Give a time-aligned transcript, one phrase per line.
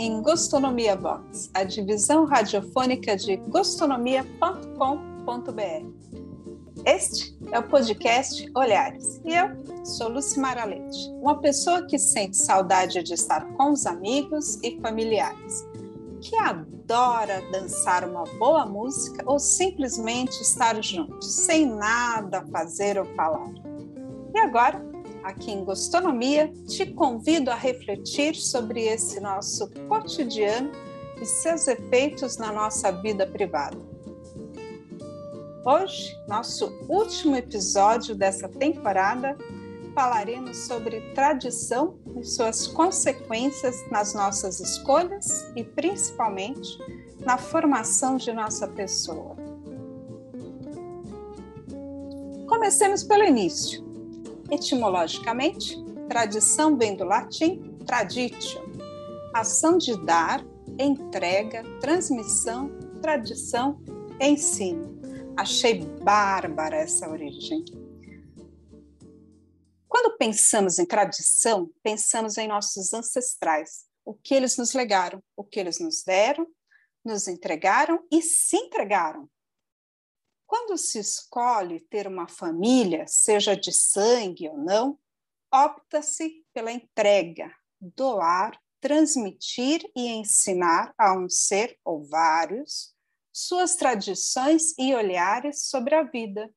[0.00, 5.86] em Gostonomia Box, a divisão radiofônica de gostonomia.com.br.
[6.86, 9.50] Este é o podcast Olhares e eu
[9.84, 15.68] sou Lucimara Leite, uma pessoa que sente saudade de estar com os amigos e familiares,
[16.22, 23.52] que adora dançar uma boa música ou simplesmente estar juntos, sem nada fazer ou falar.
[24.34, 24.82] E agora
[25.22, 30.70] aqui em Gostonomia, te convido a refletir sobre esse nosso cotidiano
[31.20, 33.78] e seus efeitos na nossa vida privada.
[35.64, 39.36] Hoje, nosso último episódio dessa temporada,
[39.94, 46.78] falaremos sobre tradição e suas consequências nas nossas escolhas e principalmente
[47.20, 49.36] na formação de nossa pessoa.
[52.48, 53.89] Comecemos pelo início.
[54.50, 55.76] Etimologicamente,
[56.08, 58.60] tradição vem do latim traditio,
[59.34, 60.44] ação de dar,
[60.78, 62.70] entrega, transmissão,
[63.00, 63.80] tradição,
[64.20, 65.00] ensino.
[65.36, 67.64] Achei bárbara essa origem.
[69.88, 75.58] Quando pensamos em tradição, pensamos em nossos ancestrais, o que eles nos legaram, o que
[75.58, 76.46] eles nos deram,
[77.04, 79.28] nos entregaram e se entregaram.
[80.50, 84.98] Quando se escolhe ter uma família, seja de sangue ou não,
[85.54, 92.92] opta-se pela entrega, doar, transmitir e ensinar a um ser ou vários
[93.32, 96.52] suas tradições e olhares sobre a vida.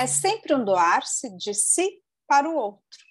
[0.00, 3.04] É sempre um doar-se de si para o outro.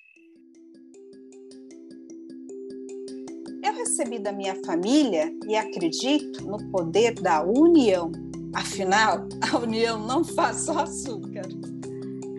[3.64, 8.25] Eu recebi da minha família e acredito no poder da união
[8.56, 11.44] Afinal, a união não faz só açúcar.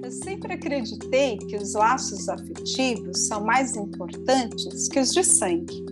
[0.03, 5.85] Eu sempre acreditei que os laços afetivos são mais importantes que os de sangue.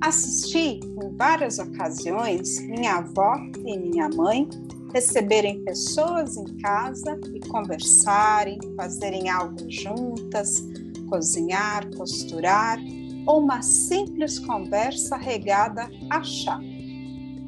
[0.00, 3.34] Assisti em várias ocasiões minha avó
[3.66, 4.48] e minha mãe
[4.92, 10.62] receberem pessoas em casa e conversarem, fazerem algo juntas,
[11.08, 12.78] cozinhar, costurar
[13.26, 16.60] ou uma simples conversa regada a chá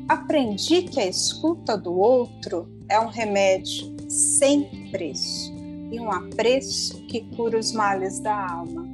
[0.09, 5.53] aprendi que a escuta do outro é um remédio sem preço
[5.91, 8.87] e um apreço que cura os males da alma.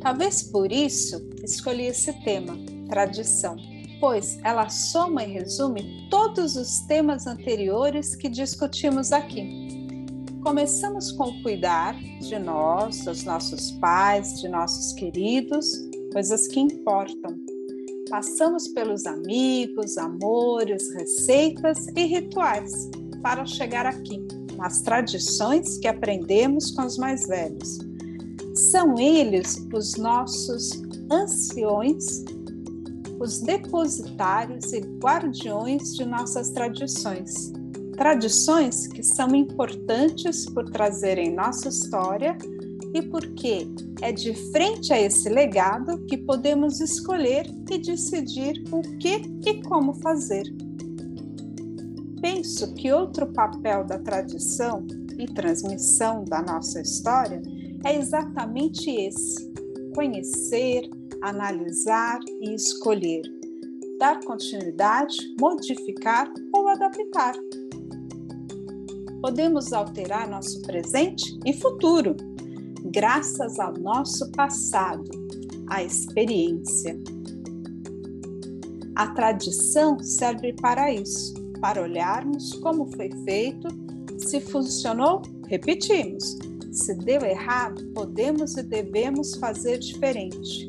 [0.00, 2.56] Talvez por isso escolhi esse tema,
[2.88, 3.56] tradição,
[3.98, 9.68] pois ela soma e resume todos os temas anteriores que discutimos aqui.
[10.42, 15.66] Começamos com cuidar de nós, dos nossos pais, de nossos queridos,
[16.12, 17.49] coisas que importam
[18.10, 22.90] Passamos pelos amigos, amores, receitas e rituais
[23.22, 24.20] para chegar aqui,
[24.56, 27.78] nas tradições que aprendemos com os mais velhos.
[28.72, 32.24] São eles os nossos anciões,
[33.20, 37.52] os depositários e guardiões de nossas tradições.
[37.96, 42.36] Tradições que são importantes por trazerem nossa história
[42.94, 43.66] e porque
[44.02, 49.94] é de frente a esse legado que podemos escolher e decidir o que e como
[49.94, 50.44] fazer.
[52.20, 54.86] Penso que outro papel da tradição
[55.18, 57.40] e transmissão da nossa história
[57.84, 59.50] é exatamente esse:
[59.94, 60.88] conhecer,
[61.22, 63.22] analisar e escolher,
[63.98, 67.34] dar continuidade, modificar ou adaptar.
[69.22, 72.16] Podemos alterar nosso presente e futuro
[72.86, 75.10] graças ao nosso passado,
[75.68, 76.98] à experiência.
[78.96, 83.68] A tradição serve para isso, para olharmos como foi feito,
[84.18, 86.38] se funcionou, repetimos.
[86.72, 90.68] Se deu errado, podemos e devemos fazer diferente.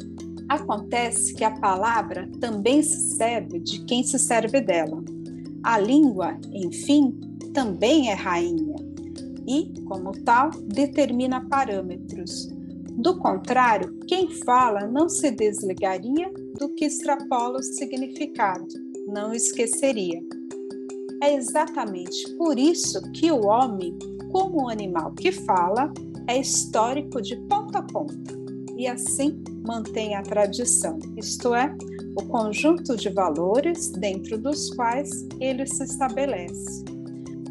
[0.50, 5.04] Acontece que a palavra também se serve de quem se serve dela.
[5.64, 7.20] A língua, enfim,
[7.54, 8.76] também é rainha
[9.48, 12.48] e, como tal, determina parâmetros.
[12.98, 18.68] Do contrário, quem fala não se desligaria do que extrapola o significado,
[19.08, 20.22] não esqueceria.
[21.22, 23.98] É exatamente por isso que o homem,
[24.32, 25.92] como um animal que fala,
[26.28, 28.38] é histórico de ponta a ponta
[28.78, 31.76] e assim mantém a tradição, isto é,
[32.16, 36.86] o conjunto de valores dentro dos quais ele se estabelece.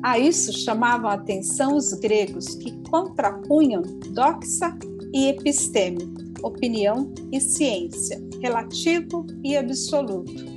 [0.03, 3.83] A isso chamavam a atenção os gregos, que contrapunham
[4.13, 4.75] doxa
[5.13, 10.57] e episteme, opinião e ciência, relativo e absoluto.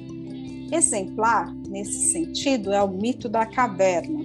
[0.72, 4.24] Exemplar, nesse sentido, é o mito da caverna.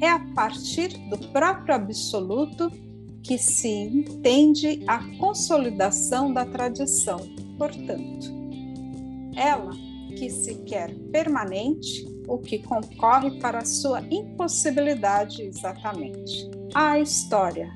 [0.00, 2.70] É a partir do próprio absoluto
[3.22, 7.18] que se entende a consolidação da tradição,
[7.58, 8.40] portanto.
[9.36, 9.72] Ela
[10.16, 16.50] que se quer permanente, o que concorre para sua impossibilidade exatamente.
[16.74, 17.70] A história.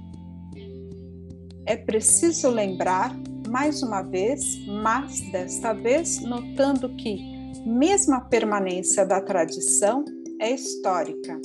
[1.66, 3.16] É preciso lembrar,
[3.48, 7.18] mais uma vez, mas desta vez notando que,
[7.64, 10.04] mesmo a permanência da tradição
[10.38, 11.40] é histórica,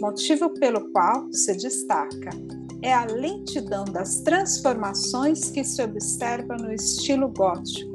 [0.00, 2.30] motivo pelo qual se destaca
[2.82, 7.92] é a lentidão das transformações que se observa no estilo gótico,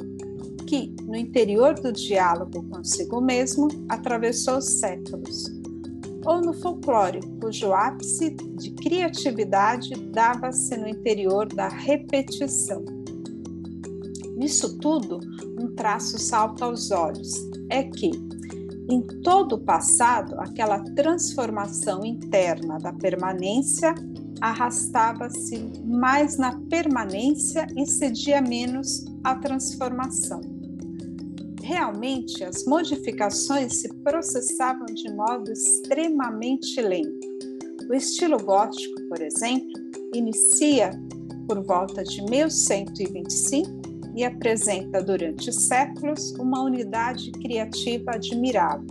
[0.68, 5.52] que, no interior do diálogo consigo mesmo, atravessou os séculos,
[6.26, 12.84] ou no folclore, cujo ápice de criatividade dava-se no interior da repetição.
[14.36, 15.20] Nisso tudo,
[15.60, 17.34] um traço salta aos olhos:
[17.70, 18.12] é que,
[18.90, 23.96] em todo o passado, aquela transformação interna da permanência
[24.42, 30.42] arrastava-se mais na permanência e cedia menos à transformação.
[31.62, 37.28] Realmente, as modificações se processavam de modo extremamente lento.
[37.90, 39.74] O estilo gótico, por exemplo,
[40.14, 40.92] inicia
[41.48, 43.70] por volta de 1125
[44.16, 48.88] e apresenta durante séculos uma unidade criativa admirável,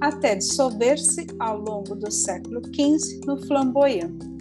[0.00, 4.37] até dissolver-se ao longo do século XV no flamboyant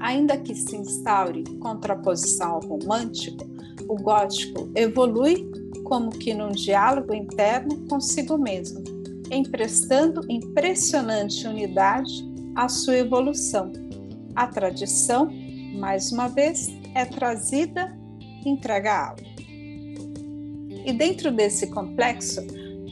[0.00, 3.44] ainda que se instaure contraposição ao romântico,
[3.88, 5.50] o gótico evolui
[5.84, 8.82] como que num diálogo interno consigo mesmo,
[9.30, 13.72] emprestando impressionante unidade à sua evolução.
[14.34, 15.28] A tradição,
[15.78, 19.30] mais uma vez, é trazida e entrega a alma.
[20.86, 22.40] E dentro desse complexo,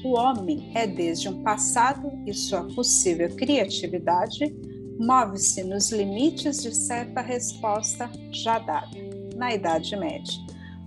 [0.04, 4.54] o homem é desde um passado e sua possível criatividade
[4.98, 8.90] move-se nos limites de certa resposta já dada
[9.36, 10.34] na Idade Média.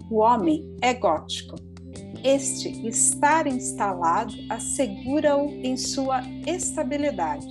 [0.09, 1.55] O homem é gótico.
[2.23, 7.47] Este estar instalado assegura-o em sua estabilidade.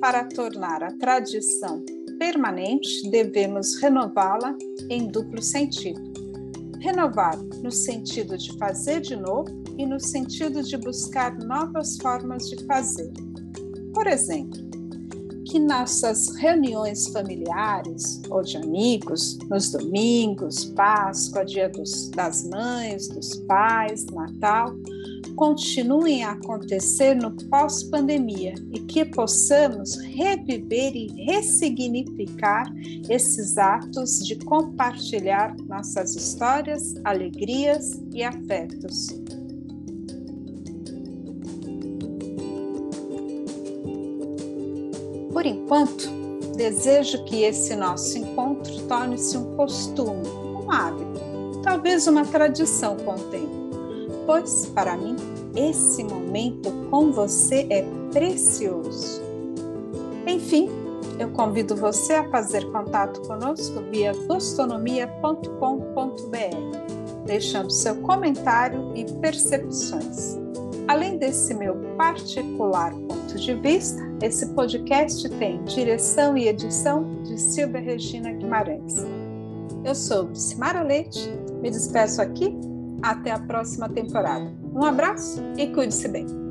[0.00, 1.82] Para tornar a tradição
[2.18, 4.54] permanente, devemos renová-la
[4.90, 6.00] em duplo sentido.
[6.80, 12.64] Renovar no sentido de fazer de novo e no sentido de buscar novas formas de
[12.66, 13.10] fazer
[13.98, 14.60] por exemplo,
[15.44, 23.34] que nossas reuniões familiares ou de amigos, nos domingos, Páscoa, Dia dos, das Mães, dos
[23.48, 24.72] Pais, Natal,
[25.34, 32.72] continuem a acontecer no pós-pandemia e que possamos reviver e ressignificar
[33.10, 39.08] esses atos de compartilhar nossas histórias, alegrias e afetos.
[45.38, 46.10] Por enquanto,
[46.56, 51.20] desejo que esse nosso encontro torne-se um costume, um hábito,
[51.62, 53.70] talvez uma tradição com o tempo,
[54.26, 55.14] pois, para mim,
[55.54, 59.22] esse momento com você é precioso.
[60.26, 60.68] Enfim,
[61.20, 70.36] eu convido você a fazer contato conosco via gostonomia.com.br, deixando seu comentário e percepções.
[70.88, 77.80] Além desse meu particular ponto de vista, esse podcast tem direção e edição de Silvia
[77.80, 78.96] Regina Guimarães.
[79.84, 81.30] Eu sou Simara Leite,
[81.62, 82.56] me despeço aqui,
[83.00, 84.52] até a próxima temporada.
[84.74, 86.47] Um abraço e cuide-se bem.